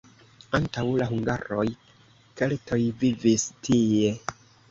[0.59, 1.65] Antaŭ la hungaroj
[2.41, 4.11] keltoj vivis tie.